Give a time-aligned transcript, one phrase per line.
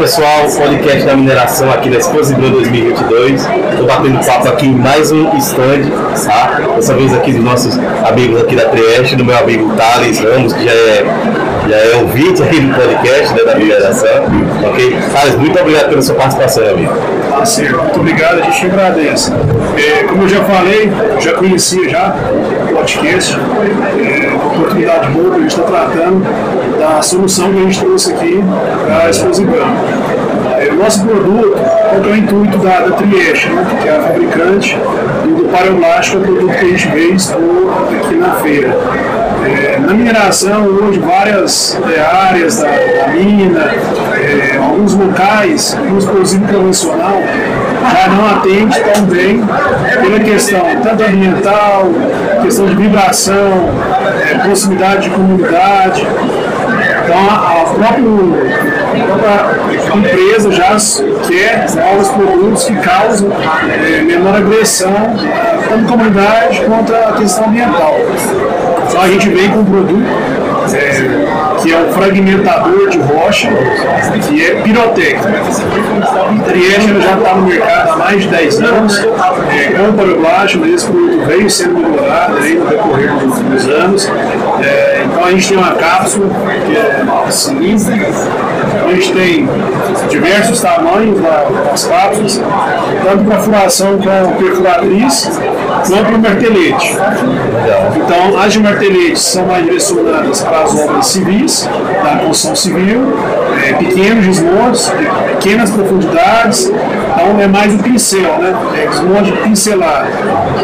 [0.00, 3.42] pessoal, podcast da mineração aqui da Exposição 2022.
[3.42, 5.90] Estou batendo papo aqui em mais um stand,
[6.24, 6.58] tá?
[6.74, 7.78] Dessa vez aqui dos nossos
[8.08, 11.04] amigos aqui da Trieste, do meu amigo Thales Ramos, que já é,
[11.68, 14.24] já é ouvinte aqui do podcast né, da mineração.
[14.70, 14.96] Ok?
[15.12, 16.94] Thales, muito obrigado pela sua participação, amigo.
[17.28, 19.32] Parceiro, muito obrigado, a gente agradece.
[19.76, 20.90] É, como eu já falei,
[21.20, 22.16] já conhecia já
[22.70, 27.78] o podcast, é oportunidade boa que a gente está tratando da solução que a gente
[27.78, 28.42] trouxe aqui
[28.86, 29.52] para a Explosive
[30.58, 34.00] é, O nosso produto, qual é o intuito da, da Trieste, né, que é a
[34.00, 34.78] fabricante,
[35.24, 37.38] e do Paralástico é o produto que a gente expor
[38.02, 38.74] aqui na feira.
[39.46, 43.74] É, na mineração, hoje, várias é, áreas da, da mina,
[44.16, 47.20] é, alguns locais, explosivo convencional
[47.80, 49.42] já não atende tão bem
[50.02, 51.88] pela questão tanto ambiental,
[52.42, 53.70] questão de vibração,
[54.30, 56.06] é, proximidade de comunidade.
[57.10, 58.04] Então, a, a própria,
[59.96, 60.76] empresa já
[61.26, 64.92] quer novos produtos que causam é, menor agressão,
[65.68, 67.96] tanto comunidade quanto a questão ambiental.
[68.88, 70.06] Então, a gente vem com um produto
[70.72, 73.48] é, que é um fragmentador de rocha,
[74.28, 75.26] que é pirotécnico.
[76.44, 80.74] Trieste já está no mercado há mais de 10 anos, é, com o parablástico, mas
[80.74, 84.08] esse produto veio sendo melhorado aí no decorrer dos, dos anos.
[84.62, 84.89] É,
[85.20, 86.28] então a gente tem uma cápsula
[86.66, 87.02] que é
[88.80, 89.48] então a gente tem
[90.08, 92.40] diversos tamanhos das cápsulas,
[93.04, 95.30] tanto para furação com perfuratriz
[95.86, 96.96] quanto martelete.
[97.96, 101.68] Então as de martelete são mais direcionadas para as obras civis,
[102.02, 103.12] da construção civil,
[103.62, 104.90] é, pequenos desmontes,
[105.32, 106.72] pequenas profundidades,
[107.10, 108.54] então é mais o pincel, né?
[108.76, 110.06] É desmonte pincelar.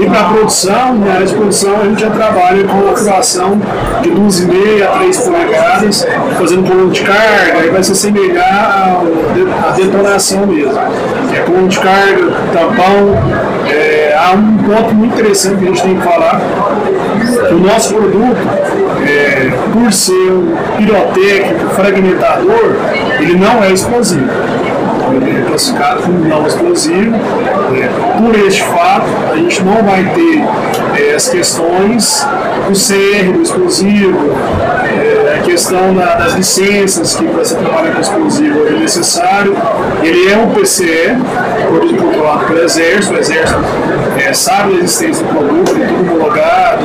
[0.00, 3.60] E para produção, na área de produção, a gente já trabalha com a furação
[4.02, 6.06] de 12,5 a 3 polegadas,
[6.38, 9.02] fazendo coluna de carga, e vai se assemelhar
[9.66, 10.78] à detonação mesmo.
[11.32, 13.42] É coluna de carga, tampão.
[13.70, 16.40] É, há um ponto muito interessante que a gente tem que falar,
[17.50, 18.36] o nosso produto,
[19.06, 22.74] é, por ser um pirotécnico, fragmentador,
[23.20, 24.28] ele não é explosivo
[25.16, 27.16] é classificado como não explosivo.
[27.16, 32.26] É, por este fato, a gente não vai ter é, as questões
[32.68, 34.18] do CR, do explosivo,
[34.84, 39.56] é, a questão da, das licenças que para se trabalhar com explosivo é necessário.
[40.02, 41.16] Ele é um PCE,
[41.66, 43.60] produto controlado pelo Exército, o Exército
[44.18, 46.84] é, sabe a existência do produto, é tudo homologado,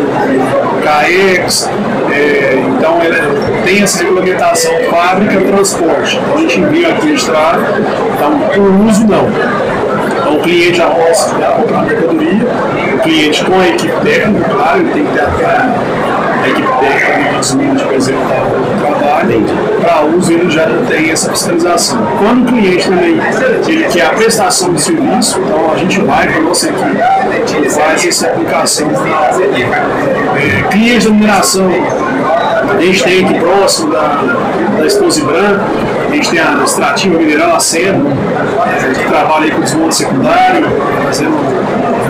[0.83, 1.69] CAEX,
[2.11, 3.17] é, então ele
[3.65, 6.17] tem essa regulamentação fábrica transporte.
[6.17, 7.61] Então a gente envia aqui registrado,
[8.13, 9.27] então por uso não.
[10.19, 12.45] Então o cliente já pode comprar a mercadoria,
[12.95, 15.75] o cliente com a equipe técnica, claro, ele tem que ter a,
[16.43, 19.45] a equipe técnica dos mínimos de preservar o trabalho,
[19.81, 21.99] para uso ele já não tem essa fiscalização.
[22.19, 23.19] Quando o cliente também
[23.67, 26.97] ele quer a prestação de serviço, então a gente vai para a nossa equipe
[27.63, 28.87] e faz essa aplicação.
[30.35, 34.23] É, clientes de mineração, a gente tem aqui próximo da,
[34.77, 34.85] da
[35.25, 35.63] Branca,
[36.09, 38.05] a gente tem a extrativa mineral, a SEDO,
[38.95, 40.67] que trabalha com desmonte secundário,
[41.03, 41.35] fazendo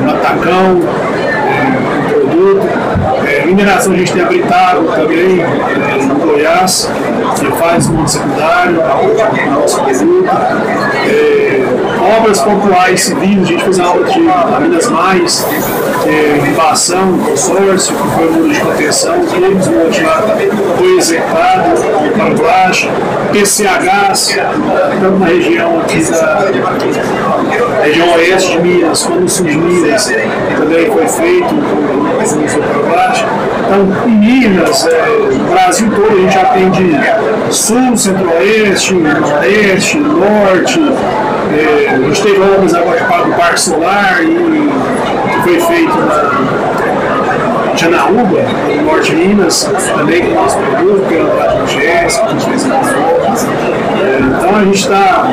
[0.03, 0.81] um atacão,
[1.47, 2.67] é, um produto.
[3.27, 6.89] É, mineração a gente tem a Britago também, é, no Goiás,
[7.39, 8.75] que faz desmonte secundário,
[9.51, 10.23] nosso produto.
[12.15, 15.45] Obras pontuais civis, a gente fez a obra de Minas Mais,
[16.05, 20.23] é, limpação, consórcio, que foi o muro de contenção, todo desmonte lá
[20.77, 21.81] foi executado
[22.15, 22.29] para
[23.27, 24.37] baixo, PCHs,
[25.01, 30.11] tanto na região aqui da região oeste de Minas, no sul de Minas,
[30.57, 31.55] também foi feito
[32.85, 33.25] para baixo.
[33.59, 36.99] Então, em Minas, é, Brasil todo, a gente atende
[37.51, 40.79] sul, centro-oeste, nordeste, norte,
[41.53, 44.69] é, a gente teve obras agora para o Parque Solar e
[45.33, 46.96] que foi feito na
[47.77, 48.41] Janaúba,
[48.75, 52.45] no Norte de Minas, também com o nosso produto, pela Rádio GES, que a gente
[52.45, 55.31] fez é, Então a gente está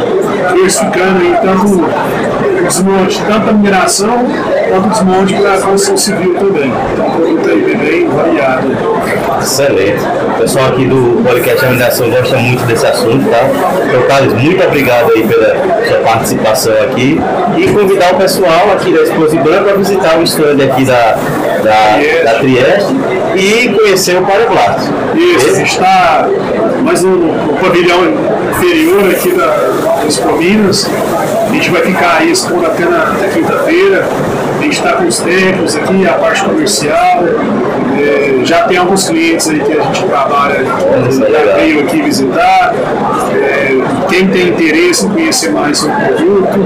[0.53, 4.25] diversificando aí tanto desmonte, tanto a mineração
[4.69, 6.73] quanto desmonte para a construção civil também.
[6.93, 8.69] Então o produto aí bem variado.
[9.41, 10.03] Excelente.
[10.35, 13.41] O pessoal aqui do podcast Mineração gosta muito desse assunto, tá?
[13.87, 15.55] Então, Carlos, muito obrigado aí pela
[15.87, 17.21] sua participação aqui
[17.57, 21.17] e convidar o pessoal aqui da Explosive Branca para visitar o stand aqui da,
[21.63, 22.95] da, da Trieste
[23.37, 24.91] e conhecer o Parablast.
[25.15, 25.63] Isso, Esse?
[25.63, 26.29] está
[26.83, 28.01] mais no, no pavilhão
[28.51, 29.47] inferior aqui da,
[30.03, 30.91] das Minas.
[31.55, 34.05] A gente vai ficar aí expondo até na, na quinta-feira.
[34.59, 37.23] A gente está com os técnicos aqui, a parte comercial,
[37.97, 42.75] É, já tem alguns clientes aí que a gente trabalha, Nossa, já veio aqui visitar.
[43.33, 43.71] É,
[44.09, 46.59] quem tem interesse em conhecer mais sobre o produto,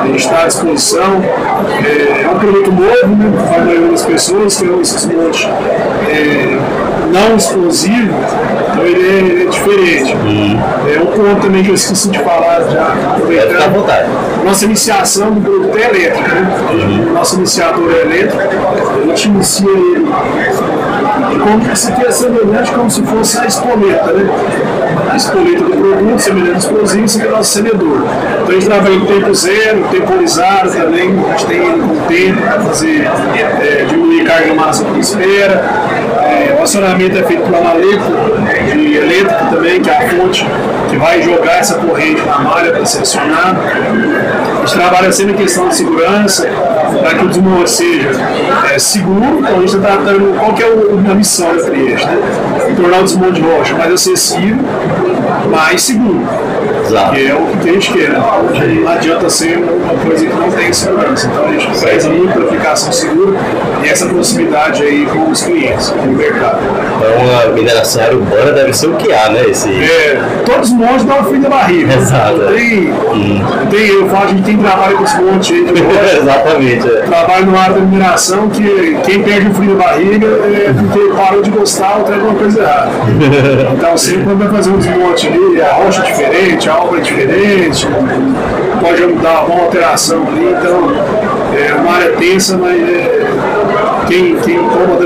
[0.00, 1.20] a gente está à disposição.
[1.84, 5.08] É, é um produto novo né, para a maioria das pessoas, que é um esses
[6.08, 6.58] é,
[7.12, 8.14] não explosivo,
[8.76, 10.16] então ele é, é diferente.
[10.94, 13.72] É um ponto também que eu esqueci de falar já, Vai ficar à aproveitando.
[13.72, 14.08] vontade.
[14.44, 17.10] Nossa iniciação do produto é elétrica, né?
[17.12, 20.06] Nosso iniciador é elétrico, a gente inicia ele
[21.32, 24.30] e como aqui é semelhante como se fosse a espoleta, né?
[25.10, 28.02] A espoleta do produto, semelhante ao explosivo, aqui é o nosso acendedor.
[28.42, 32.60] Então a gente trabalha em tempo zero, temporizado também, a gente tem com tempo para
[32.60, 33.08] fazer,
[33.60, 35.64] é, diminuir carga massa por espera.
[36.66, 38.02] O acionamento é feito por uma maleta
[38.74, 40.44] de elétrica também, que é a fonte
[40.90, 43.60] que vai jogar essa corrente na malha para ser acionado.
[43.60, 46.44] A gente trabalha sempre em questão de segurança,
[47.00, 48.10] para que o desmonte seja
[48.74, 49.38] é, seguro.
[49.38, 52.74] Então a gente está tratando qual que é o- a missão da Trieste, né?
[52.74, 54.56] Tornar o desmonte de rocha mais acessível,
[55.48, 56.20] mais seguro.
[56.84, 57.14] Exato.
[57.14, 58.20] Que é o que a gente quer, né?
[58.82, 61.28] Não adianta ser uma coisa que não tem segurança.
[61.28, 63.36] Então a gente preza muito pela aplicação segura
[63.75, 66.58] e essa proximidade aí com os clientes no mercado.
[66.96, 69.44] Então a mineração urbana deve ser o que há, né?
[69.48, 69.68] Esse...
[69.70, 71.94] É, todos os montes dão o fim da barriga.
[71.94, 72.40] Exato.
[72.54, 75.66] Tem, não tem, eu falo, a gente tem trabalho com esse monte aí.
[76.20, 76.88] Exatamente.
[76.88, 77.00] é.
[77.02, 81.42] trabalho no área da mineração que quem perde o frio da barriga é porque parou
[81.42, 82.90] de gostar ou tem alguma coisa errada.
[83.76, 87.02] Então sempre quando vai fazer um desmonte ali, a rocha é diferente, a obra é
[87.02, 87.88] diferente,
[88.80, 90.92] pode dar uma alteração ali, então
[91.56, 93.25] é uma área tensa, mas é,
[94.06, 94.96] quem, quem toma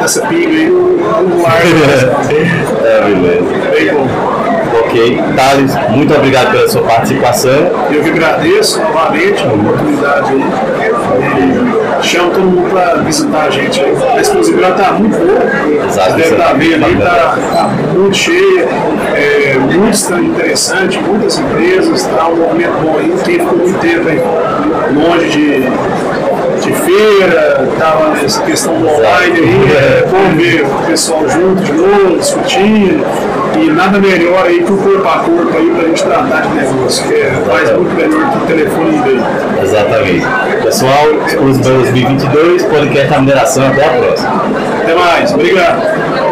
[0.00, 2.16] dessa pinga aí não, larga.
[2.86, 3.44] É, beleza.
[3.70, 4.06] Bem bom.
[4.80, 5.22] Ok.
[5.34, 7.70] Thales, muito obrigado pela sua participação.
[7.90, 10.44] Eu que agradeço novamente a oportunidade aí.
[12.00, 13.80] E chamo todo mundo para visitar a gente.
[13.80, 15.86] A exposibilidade está muito boa.
[15.86, 18.68] Exato, Você deve isso é estar vendo aí, está muito cheia,
[19.14, 23.14] é, muito stand interessante, muitas empresas, está um movimento bom aí.
[23.24, 24.20] Quem ficou muito tempo aí
[24.94, 25.62] longe de
[26.86, 32.16] feira, estava nessa questão do online aí, é bom ver o pessoal junto de novo,
[32.18, 33.04] discutindo.
[33.58, 36.54] E nada melhor aí que o corpo a corpo aí para a gente tratar de
[36.54, 39.22] negócio, que é, faz muito melhor que o telefone dele.
[39.62, 40.26] Exatamente.
[40.62, 43.66] Pessoal, Explosão 2022, podcast da mineração.
[43.66, 44.44] Até a próxima.
[44.82, 46.25] Até mais, obrigado.